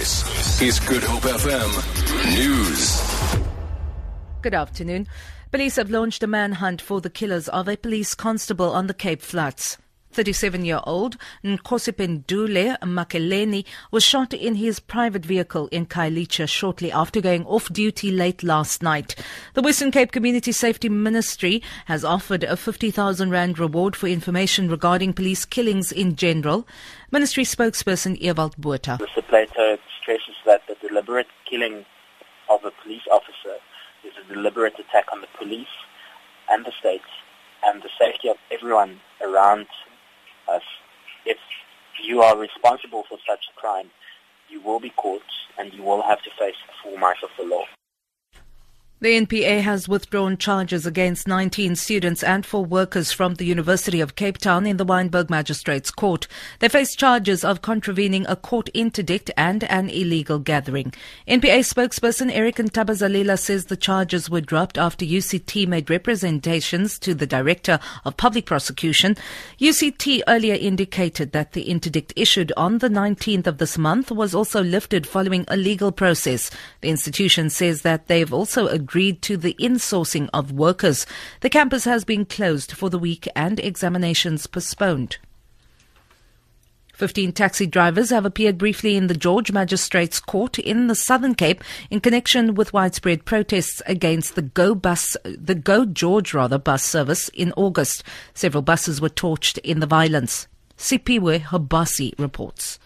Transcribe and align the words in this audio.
This 0.00 0.62
is 0.62 0.80
Good 0.80 1.02
Hope 1.04 1.24
FM 1.24 2.34
News. 2.34 3.02
Good 4.40 4.54
afternoon. 4.54 5.06
Police 5.52 5.76
have 5.76 5.90
launched 5.90 6.22
a 6.22 6.26
manhunt 6.26 6.80
for 6.80 7.02
the 7.02 7.10
killers 7.10 7.50
of 7.50 7.68
a 7.68 7.76
police 7.76 8.14
constable 8.14 8.70
on 8.70 8.86
the 8.86 8.94
Cape 8.94 9.20
Flats. 9.20 9.76
37-year-old 10.14 11.16
Nkosipendule 11.44 12.78
Makeleni 12.80 13.64
was 13.90 14.02
shot 14.04 14.34
in 14.34 14.56
his 14.56 14.80
private 14.80 15.24
vehicle 15.24 15.68
in 15.68 15.86
Khayelitsha 15.86 16.48
shortly 16.48 16.90
after 16.90 17.20
going 17.20 17.44
off 17.46 17.72
duty 17.72 18.10
late 18.10 18.42
last 18.42 18.82
night. 18.82 19.14
The 19.54 19.62
Western 19.62 19.90
Cape 19.90 20.12
Community 20.12 20.52
Safety 20.52 20.88
Ministry 20.88 21.62
has 21.86 22.04
offered 22.04 22.44
a 22.44 22.56
50,000 22.56 23.30
rand 23.30 23.58
reward 23.58 23.94
for 23.94 24.08
information 24.08 24.68
regarding 24.68 25.12
police 25.12 25.44
killings 25.44 25.92
in 25.92 26.16
general. 26.16 26.66
Ministry 27.10 27.44
spokesperson 27.44 28.20
Ewald 28.20 28.56
Botha. 28.56 28.98
The 29.14 29.22
plaintiff 29.22 29.80
stresses 30.00 30.36
that 30.44 30.62
the 30.66 30.76
deliberate 30.86 31.28
killing 31.48 31.84
of 32.48 32.64
a 32.64 32.72
police 32.82 33.06
officer 33.12 33.56
is 34.04 34.12
a 34.24 34.34
deliberate 34.34 34.74
attack 34.78 35.06
on 35.12 35.20
the 35.20 35.28
police 35.38 35.68
and 36.50 36.64
the 36.64 36.72
state 36.80 37.02
and 37.64 37.82
the 37.82 37.90
safety 37.98 38.28
of 38.28 38.36
everyone 38.50 39.00
around 39.22 39.66
us. 40.50 40.62
If 41.24 41.38
you 42.02 42.22
are 42.22 42.36
responsible 42.36 43.04
for 43.08 43.18
such 43.28 43.44
a 43.50 43.60
crime, 43.60 43.90
you 44.48 44.60
will 44.60 44.80
be 44.80 44.90
caught 44.90 45.22
and 45.58 45.72
you 45.72 45.82
will 45.82 46.02
have 46.02 46.22
to 46.22 46.30
face 46.38 46.56
the 46.66 46.72
full 46.82 46.98
might 46.98 47.22
of 47.22 47.30
the 47.38 47.44
law. 47.44 47.64
The 49.02 49.18
NPA 49.18 49.62
has 49.62 49.88
withdrawn 49.88 50.36
charges 50.36 50.84
against 50.84 51.26
19 51.26 51.74
students 51.76 52.22
and 52.22 52.44
four 52.44 52.66
workers 52.66 53.12
from 53.12 53.36
the 53.36 53.46
University 53.46 53.98
of 53.98 54.14
Cape 54.14 54.36
Town 54.36 54.66
in 54.66 54.76
the 54.76 54.84
Wynberg 54.84 55.30
Magistrates 55.30 55.90
Court. 55.90 56.26
They 56.58 56.68
face 56.68 56.94
charges 56.94 57.42
of 57.42 57.62
contravening 57.62 58.26
a 58.28 58.36
court 58.36 58.68
interdict 58.74 59.30
and 59.38 59.64
an 59.64 59.88
illegal 59.88 60.38
gathering. 60.38 60.92
NPA 61.26 61.60
spokesperson 61.60 62.30
Eric 62.30 62.56
Ntabazalila 62.56 63.38
says 63.38 63.64
the 63.64 63.76
charges 63.78 64.28
were 64.28 64.42
dropped 64.42 64.76
after 64.76 65.06
UCT 65.06 65.66
made 65.66 65.88
representations 65.88 66.98
to 66.98 67.14
the 67.14 67.26
Director 67.26 67.78
of 68.04 68.18
Public 68.18 68.44
Prosecution. 68.44 69.16
UCT 69.58 70.20
earlier 70.28 70.56
indicated 70.56 71.32
that 71.32 71.52
the 71.52 71.70
interdict 71.70 72.12
issued 72.16 72.52
on 72.54 72.78
the 72.78 72.90
19th 72.90 73.46
of 73.46 73.56
this 73.56 73.78
month 73.78 74.10
was 74.10 74.34
also 74.34 74.62
lifted 74.62 75.06
following 75.06 75.46
a 75.48 75.56
legal 75.56 75.90
process. 75.90 76.50
The 76.82 76.90
institution 76.90 77.48
says 77.48 77.80
that 77.80 78.06
they've 78.08 78.30
also 78.30 78.66
agreed 78.66 78.89
agreed 78.90 79.22
to 79.22 79.36
the 79.36 79.54
insourcing 79.60 80.28
of 80.34 80.50
workers. 80.50 81.06
The 81.42 81.48
campus 81.48 81.84
has 81.84 82.04
been 82.04 82.24
closed 82.24 82.72
for 82.72 82.90
the 82.90 82.98
week 82.98 83.28
and 83.36 83.60
examinations 83.60 84.48
postponed. 84.48 85.18
15 86.94 87.30
taxi 87.32 87.68
drivers 87.68 88.10
have 88.10 88.26
appeared 88.26 88.58
briefly 88.58 88.96
in 88.96 89.06
the 89.06 89.14
George 89.14 89.52
Magistrates 89.52 90.18
Court 90.18 90.58
in 90.58 90.88
the 90.88 90.96
Southern 90.96 91.36
Cape 91.36 91.62
in 91.88 92.00
connection 92.00 92.56
with 92.56 92.72
widespread 92.72 93.24
protests 93.24 93.80
against 93.86 94.34
the 94.34 94.42
Go 94.42 94.74
bus, 94.74 95.16
the 95.22 95.54
Go 95.54 95.84
George 95.84 96.34
rather 96.34 96.58
bus 96.58 96.82
service 96.82 97.28
in 97.28 97.52
August. 97.56 98.02
Several 98.34 98.60
buses 98.60 99.00
were 99.00 99.08
torched 99.08 99.58
in 99.58 99.78
the 99.78 99.86
violence. 99.86 100.48
Sipiwe 100.76 101.42
Habasi 101.42 102.12
reports. 102.18 102.80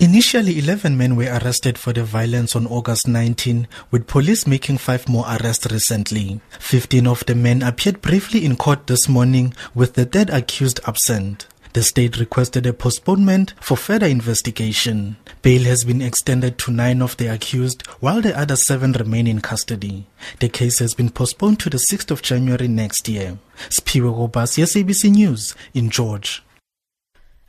Initially, 0.00 0.60
11 0.60 0.96
men 0.96 1.16
were 1.16 1.24
arrested 1.24 1.76
for 1.76 1.92
the 1.92 2.04
violence 2.04 2.54
on 2.54 2.68
August 2.68 3.08
19, 3.08 3.66
with 3.90 4.06
police 4.06 4.46
making 4.46 4.78
five 4.78 5.08
more 5.08 5.24
arrests 5.26 5.66
recently. 5.72 6.40
15 6.60 7.08
of 7.08 7.26
the 7.26 7.34
men 7.34 7.62
appeared 7.62 8.00
briefly 8.00 8.44
in 8.44 8.54
court 8.54 8.86
this 8.86 9.08
morning, 9.08 9.52
with 9.74 9.94
the 9.94 10.04
third 10.04 10.30
accused 10.30 10.78
absent. 10.86 11.48
The 11.72 11.82
state 11.82 12.16
requested 12.16 12.64
a 12.64 12.72
postponement 12.72 13.54
for 13.60 13.76
further 13.76 14.06
investigation. 14.06 15.16
Bail 15.42 15.64
has 15.64 15.82
been 15.82 16.00
extended 16.00 16.58
to 16.58 16.70
nine 16.70 17.02
of 17.02 17.16
the 17.16 17.26
accused, 17.26 17.84
while 17.98 18.20
the 18.22 18.38
other 18.38 18.56
seven 18.56 18.92
remain 18.92 19.26
in 19.26 19.40
custody. 19.40 20.06
The 20.38 20.48
case 20.48 20.78
has 20.78 20.94
been 20.94 21.10
postponed 21.10 21.58
to 21.60 21.70
the 21.70 21.84
6th 21.90 22.12
of 22.12 22.22
January 22.22 22.68
next 22.68 23.08
year. 23.08 23.38
Spiwe 23.68 24.14
Gobas, 24.14 24.58
SABC 24.62 25.10
News, 25.10 25.56
in 25.74 25.90
George. 25.90 26.44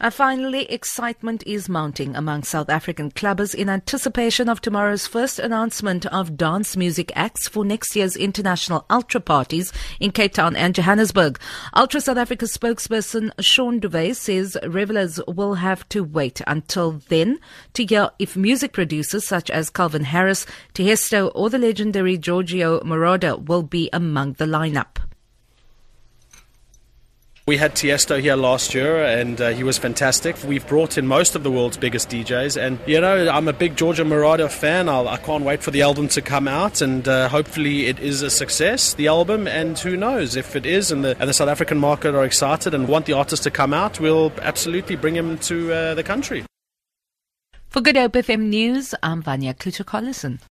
And 0.00 0.14
finally, 0.14 0.62
excitement 0.70 1.42
is 1.44 1.68
mounting 1.68 2.14
among 2.14 2.44
South 2.44 2.68
African 2.68 3.10
clubbers 3.10 3.52
in 3.52 3.68
anticipation 3.68 4.48
of 4.48 4.60
tomorrow's 4.60 5.08
first 5.08 5.40
announcement 5.40 6.06
of 6.06 6.36
dance 6.36 6.76
music 6.76 7.10
acts 7.16 7.48
for 7.48 7.64
next 7.64 7.96
year's 7.96 8.14
international 8.14 8.86
ultra 8.90 9.20
parties 9.20 9.72
in 9.98 10.12
Cape 10.12 10.34
Town 10.34 10.54
and 10.54 10.72
Johannesburg. 10.72 11.40
Ultra 11.74 12.00
South 12.00 12.16
Africa 12.16 12.44
spokesperson 12.44 13.32
Sean 13.40 13.80
Duvet 13.80 14.14
says 14.14 14.56
revelers 14.64 15.18
will 15.26 15.54
have 15.54 15.88
to 15.88 16.04
wait 16.04 16.42
until 16.46 16.92
then 17.08 17.40
to 17.74 17.84
hear 17.84 18.10
if 18.20 18.36
music 18.36 18.72
producers 18.72 19.24
such 19.24 19.50
as 19.50 19.68
Calvin 19.68 20.04
Harris, 20.04 20.46
Tiesto 20.74 21.32
or 21.34 21.50
the 21.50 21.58
legendary 21.58 22.16
Giorgio 22.16 22.78
Moroder 22.82 23.44
will 23.44 23.64
be 23.64 23.90
among 23.92 24.34
the 24.34 24.46
lineup. 24.46 25.07
We 27.48 27.56
had 27.56 27.74
Tiesto 27.74 28.20
here 28.20 28.36
last 28.36 28.74
year, 28.74 29.02
and 29.02 29.40
uh, 29.40 29.54
he 29.54 29.62
was 29.62 29.78
fantastic. 29.78 30.36
We've 30.44 30.66
brought 30.66 30.98
in 30.98 31.06
most 31.06 31.34
of 31.34 31.44
the 31.44 31.50
world's 31.50 31.78
biggest 31.78 32.10
DJs, 32.10 32.60
and 32.60 32.78
you 32.86 33.00
know 33.00 33.26
I'm 33.30 33.48
a 33.48 33.54
big 33.54 33.74
Giorgio 33.74 34.04
Moroder 34.04 34.50
fan. 34.50 34.86
I'll, 34.86 35.08
I 35.08 35.16
can 35.16 35.40
not 35.40 35.46
wait 35.46 35.62
for 35.62 35.70
the 35.70 35.80
album 35.80 36.08
to 36.08 36.20
come 36.20 36.46
out, 36.46 36.82
and 36.82 37.08
uh, 37.08 37.30
hopefully 37.30 37.86
it 37.86 38.00
is 38.00 38.20
a 38.20 38.28
success. 38.28 38.92
The 38.92 39.06
album, 39.06 39.48
and 39.48 39.78
who 39.78 39.96
knows 39.96 40.36
if 40.36 40.56
it 40.56 40.66
is, 40.66 40.92
and 40.92 41.02
the, 41.02 41.16
and 41.18 41.26
the 41.26 41.32
South 41.32 41.48
African 41.48 41.78
market 41.78 42.14
are 42.14 42.26
excited 42.26 42.74
and 42.74 42.86
want 42.86 43.06
the 43.06 43.14
artist 43.14 43.44
to 43.44 43.50
come 43.50 43.72
out, 43.72 43.98
we'll 43.98 44.30
absolutely 44.42 44.96
bring 44.96 45.16
him 45.16 45.38
to 45.38 45.72
uh, 45.72 45.94
the 45.94 46.04
country. 46.04 46.44
For 47.70 47.80
Good 47.80 47.96
Hope 47.96 48.12
FM 48.12 48.50
News, 48.50 48.94
I'm 49.02 49.22
Vanya 49.22 49.54
Kluter-Collison. 49.54 50.40